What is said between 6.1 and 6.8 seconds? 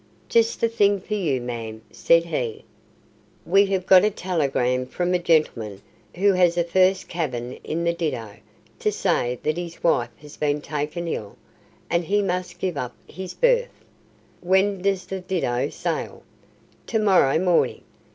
who has a